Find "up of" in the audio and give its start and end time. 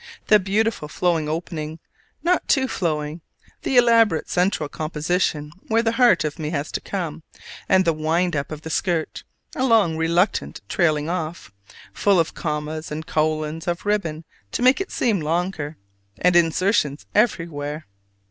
8.35-8.63